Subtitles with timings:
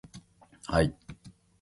[0.71, 0.89] 愛